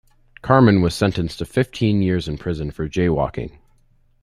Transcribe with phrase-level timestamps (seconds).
[0.41, 3.59] Carmen was sentenced to fifteen years in prison for jaywalking.